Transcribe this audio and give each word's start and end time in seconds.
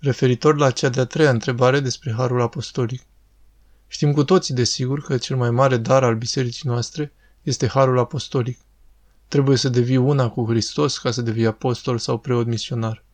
referitor 0.00 0.56
la 0.56 0.70
cea 0.70 0.88
de-a 0.88 1.04
treia 1.04 1.30
întrebare 1.30 1.80
despre 1.80 2.12
Harul 2.12 2.40
Apostolic. 2.40 3.02
Știm 3.86 4.12
cu 4.12 4.24
toții, 4.24 4.54
desigur, 4.54 5.00
că 5.00 5.16
cel 5.16 5.36
mai 5.36 5.50
mare 5.50 5.76
dar 5.76 6.04
al 6.04 6.16
bisericii 6.16 6.68
noastre 6.68 7.12
este 7.42 7.66
Harul 7.66 7.98
Apostolic. 7.98 8.58
Trebuie 9.28 9.56
să 9.56 9.68
devii 9.68 9.96
una 9.96 10.28
cu 10.28 10.46
Hristos 10.48 10.98
ca 10.98 11.10
să 11.10 11.22
devii 11.22 11.46
apostol 11.46 11.98
sau 11.98 12.18
preot 12.18 12.46
misionar. 12.46 13.04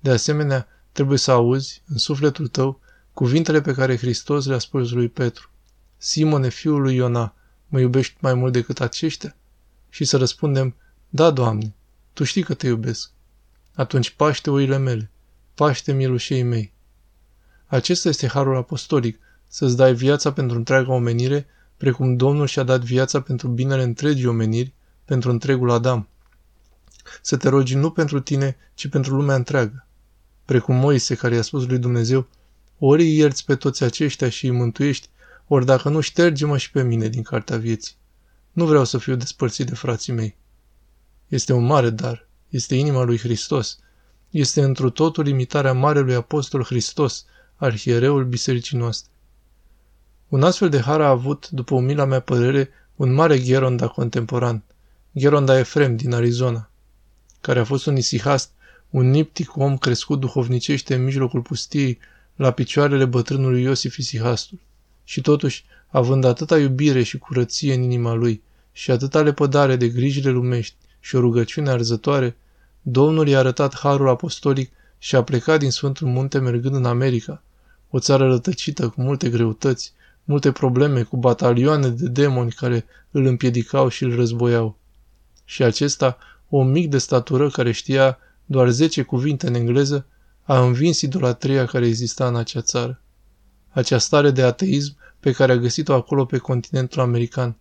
De 0.00 0.10
asemenea, 0.10 0.66
trebuie 0.92 1.18
să 1.18 1.30
auzi, 1.30 1.82
în 1.86 1.98
sufletul 1.98 2.48
tău, 2.48 2.80
cuvintele 3.12 3.60
pe 3.60 3.72
care 3.72 3.96
Hristos 3.96 4.46
le-a 4.46 4.58
spus 4.58 4.90
lui 4.90 5.08
Petru. 5.08 5.50
Simone, 5.96 6.48
fiul 6.48 6.80
lui 6.80 6.94
Iona, 6.94 7.34
mă 7.68 7.80
iubești 7.80 8.16
mai 8.20 8.34
mult 8.34 8.52
decât 8.52 8.80
aceștia? 8.80 9.36
Și 9.88 10.04
să 10.04 10.16
răspundem, 10.16 10.74
da, 11.08 11.30
Doamne, 11.30 11.74
Tu 12.12 12.24
știi 12.24 12.42
că 12.42 12.54
te 12.54 12.66
iubesc. 12.66 13.10
Atunci 13.74 14.10
paște 14.10 14.50
oile 14.50 14.76
mele, 14.76 15.11
paște 15.62 15.92
milușei 15.92 16.42
mei. 16.42 16.72
Acesta 17.66 18.08
este 18.08 18.26
harul 18.26 18.56
apostolic, 18.56 19.18
să-ți 19.48 19.76
dai 19.76 19.94
viața 19.94 20.32
pentru 20.32 20.56
întreaga 20.56 20.92
omenire, 20.92 21.46
precum 21.76 22.16
Domnul 22.16 22.46
și-a 22.46 22.62
dat 22.62 22.80
viața 22.80 23.20
pentru 23.20 23.48
binele 23.48 23.82
întregii 23.82 24.26
omeniri, 24.26 24.72
pentru 25.04 25.30
întregul 25.30 25.70
Adam. 25.70 26.08
Să 27.20 27.36
te 27.36 27.48
rogi 27.48 27.74
nu 27.74 27.90
pentru 27.90 28.20
tine, 28.20 28.56
ci 28.74 28.88
pentru 28.88 29.14
lumea 29.14 29.34
întreagă. 29.34 29.86
Precum 30.44 30.74
Moise, 30.74 31.14
care 31.14 31.34
i-a 31.34 31.42
spus 31.42 31.66
lui 31.66 31.78
Dumnezeu, 31.78 32.28
ori 32.78 33.02
îi 33.02 33.16
ierți 33.16 33.44
pe 33.44 33.54
toți 33.54 33.82
aceștia 33.84 34.28
și 34.28 34.46
îi 34.46 34.56
mântuiești, 34.56 35.08
ori 35.46 35.64
dacă 35.64 35.88
nu, 35.88 36.00
șterge-mă 36.00 36.58
și 36.58 36.70
pe 36.70 36.82
mine 36.82 37.08
din 37.08 37.22
cartea 37.22 37.56
vieții. 37.56 37.96
Nu 38.52 38.66
vreau 38.66 38.84
să 38.84 38.98
fiu 38.98 39.14
despărțit 39.14 39.66
de 39.66 39.74
frații 39.74 40.12
mei. 40.12 40.36
Este 41.28 41.52
un 41.52 41.64
mare 41.64 41.90
dar. 41.90 42.28
Este 42.48 42.74
inima 42.74 43.02
lui 43.02 43.18
Hristos. 43.18 43.78
Este 44.32 44.62
întru 44.62 44.90
totul 44.90 45.26
imitarea 45.26 45.72
Marelui 45.72 46.14
Apostol 46.14 46.64
Hristos, 46.64 47.24
arhiereul 47.56 48.24
bisericii 48.24 48.78
noastre. 48.78 49.10
Un 50.28 50.42
astfel 50.42 50.68
de 50.68 50.80
har 50.80 51.00
a 51.00 51.08
avut, 51.08 51.48
după 51.48 51.74
umila 51.74 52.04
mea 52.04 52.20
părere, 52.20 52.70
un 52.96 53.12
mare 53.12 53.42
Geronda 53.42 53.86
contemporan, 53.88 54.62
Geronda 55.16 55.58
Efrem 55.58 55.96
din 55.96 56.12
Arizona, 56.12 56.70
care 57.40 57.60
a 57.60 57.64
fost 57.64 57.86
un 57.86 57.96
isihast, 57.96 58.50
un 58.90 59.10
niptic 59.10 59.56
om 59.56 59.78
crescut 59.78 60.20
duhovnicește 60.20 60.94
în 60.94 61.04
mijlocul 61.04 61.40
pustiei, 61.40 61.98
la 62.36 62.50
picioarele 62.50 63.04
bătrânului 63.04 63.62
Iosif 63.62 63.96
Isihastul. 63.96 64.58
Și 65.04 65.20
totuși, 65.20 65.64
având 65.88 66.24
atâta 66.24 66.58
iubire 66.58 67.02
și 67.02 67.18
curăție 67.18 67.74
în 67.74 67.82
inima 67.82 68.12
lui 68.12 68.42
și 68.72 68.90
atâta 68.90 69.22
lepădare 69.22 69.76
de 69.76 69.88
grijile 69.88 70.30
lumești 70.30 70.76
și 71.00 71.16
o 71.16 71.20
rugăciune 71.20 71.70
arzătoare, 71.70 72.36
Domnul 72.82 73.28
i-a 73.28 73.38
arătat 73.38 73.74
harul 73.74 74.08
apostolic 74.08 74.72
și 74.98 75.16
a 75.16 75.22
plecat 75.22 75.58
din 75.58 75.70
Sfântul 75.70 76.08
Munte 76.08 76.38
mergând 76.38 76.74
în 76.74 76.84
America, 76.84 77.42
o 77.90 77.98
țară 77.98 78.28
rătăcită 78.28 78.88
cu 78.88 79.02
multe 79.02 79.28
greutăți, 79.28 79.92
multe 80.24 80.52
probleme, 80.52 81.02
cu 81.02 81.16
batalioane 81.16 81.88
de 81.88 82.08
demoni 82.08 82.50
care 82.50 82.84
îl 83.10 83.24
împiedicau 83.24 83.88
și 83.88 84.04
îl 84.04 84.14
războiau. 84.14 84.78
Și 85.44 85.62
acesta, 85.62 86.18
om 86.48 86.68
mic 86.68 86.90
de 86.90 86.98
statură 86.98 87.50
care 87.50 87.72
știa 87.72 88.18
doar 88.44 88.70
zece 88.70 89.02
cuvinte 89.02 89.46
în 89.46 89.54
engleză, 89.54 90.06
a 90.42 90.60
învins 90.60 91.00
idolatria 91.00 91.66
care 91.66 91.86
exista 91.86 92.26
în 92.26 92.36
acea 92.36 92.60
țară. 92.60 93.00
Acea 93.68 93.98
stare 93.98 94.30
de 94.30 94.42
ateism 94.42 94.96
pe 95.20 95.32
care 95.32 95.52
a 95.52 95.56
găsit-o 95.56 95.94
acolo 95.94 96.24
pe 96.24 96.38
continentul 96.38 97.00
american. 97.00 97.56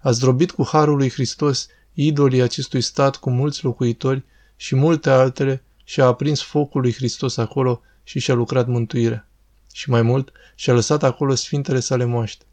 A 0.00 0.10
zdrobit 0.10 0.50
cu 0.50 0.66
harul 0.66 0.96
lui 0.96 1.10
Hristos 1.10 1.68
idolii 1.94 2.42
acestui 2.42 2.80
stat 2.80 3.16
cu 3.16 3.30
mulți 3.30 3.64
locuitori 3.64 4.24
și 4.56 4.74
multe 4.74 5.10
altele 5.10 5.62
și 5.84 6.00
a 6.00 6.06
aprins 6.06 6.42
focul 6.42 6.80
lui 6.80 6.92
Hristos 6.92 7.36
acolo 7.36 7.80
și 8.02 8.18
și-a 8.18 8.34
lucrat 8.34 8.66
mântuirea. 8.66 9.28
Și 9.72 9.90
mai 9.90 10.02
mult, 10.02 10.32
și-a 10.54 10.72
lăsat 10.72 11.02
acolo 11.02 11.34
sfintele 11.34 11.80
sale 11.80 12.04
moaște. 12.04 12.44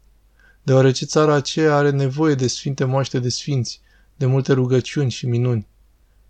Deoarece 0.62 1.04
țara 1.04 1.34
aceea 1.34 1.76
are 1.76 1.90
nevoie 1.90 2.34
de 2.34 2.46
sfinte 2.46 2.84
moaște 2.84 3.18
de 3.18 3.28
sfinți, 3.28 3.80
de 4.16 4.26
multe 4.26 4.52
rugăciuni 4.52 5.10
și 5.10 5.26
minuni. 5.26 5.66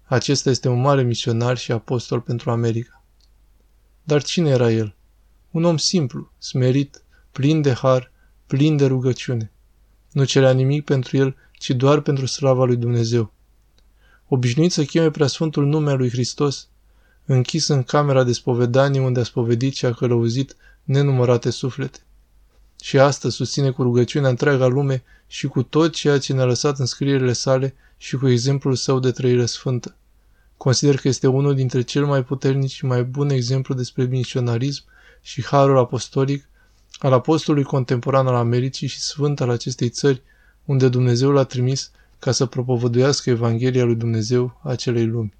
Acesta 0.02 0.50
este 0.50 0.68
un 0.68 0.80
mare 0.80 1.02
misionar 1.02 1.56
și 1.56 1.72
apostol 1.72 2.20
pentru 2.20 2.50
America. 2.50 3.04
Dar 4.04 4.22
cine 4.22 4.50
era 4.50 4.70
el? 4.70 4.94
Un 5.50 5.64
om 5.64 5.76
simplu, 5.76 6.30
smerit, 6.38 7.02
plin 7.32 7.62
de 7.62 7.72
har, 7.72 8.12
plin 8.46 8.76
de 8.76 8.86
rugăciune. 8.86 9.50
Nu 10.12 10.24
cerea 10.24 10.52
nimic 10.52 10.84
pentru 10.84 11.16
el, 11.16 11.36
ci 11.62 11.70
doar 11.70 12.00
pentru 12.00 12.26
slava 12.26 12.64
lui 12.64 12.76
Dumnezeu. 12.76 13.32
Obișnuit 14.28 14.72
să 14.72 14.84
cheme 14.84 15.10
preasfântul 15.10 15.66
nume 15.66 15.92
lui 15.92 16.10
Hristos, 16.10 16.68
închis 17.24 17.68
în 17.68 17.82
camera 17.82 18.24
de 18.24 18.32
spovedanie 18.32 19.00
unde 19.00 19.20
a 19.20 19.22
spovedit 19.22 19.74
și 19.74 19.86
a 19.86 19.92
călăuzit 19.92 20.56
nenumărate 20.84 21.50
suflete. 21.50 21.98
Și 22.80 22.98
astăzi 22.98 23.36
susține 23.36 23.70
cu 23.70 23.82
rugăciunea 23.82 24.28
întreaga 24.28 24.66
lume 24.66 25.02
și 25.26 25.46
cu 25.46 25.62
tot 25.62 25.94
ceea 25.94 26.18
ce 26.18 26.32
ne-a 26.32 26.44
lăsat 26.44 26.78
în 26.78 26.86
scrierile 26.86 27.32
sale 27.32 27.74
și 27.96 28.16
cu 28.16 28.28
exemplul 28.28 28.74
său 28.74 29.00
de 29.00 29.10
trăire 29.10 29.46
sfântă. 29.46 29.96
Consider 30.56 30.96
că 30.96 31.08
este 31.08 31.26
unul 31.26 31.54
dintre 31.54 31.82
cel 31.82 32.06
mai 32.06 32.24
puternici 32.24 32.72
și 32.72 32.84
mai 32.84 33.04
bun 33.04 33.30
exemplu 33.30 33.74
despre 33.74 34.04
misionarism 34.04 34.84
și 35.20 35.44
harul 35.44 35.78
apostolic 35.78 36.48
al 36.98 37.12
apostolului 37.12 37.66
contemporan 37.66 38.26
al 38.26 38.34
Americii 38.34 38.86
și 38.86 39.00
sfânt 39.00 39.40
al 39.40 39.50
acestei 39.50 39.88
țări, 39.88 40.22
unde 40.64 40.88
Dumnezeu 40.88 41.30
l-a 41.30 41.44
trimis 41.44 41.90
ca 42.18 42.32
să 42.32 42.46
propovăduiască 42.46 43.30
Evanghelia 43.30 43.84
lui 43.84 43.94
Dumnezeu 43.94 44.60
acelei 44.62 45.06
lumi. 45.06 45.34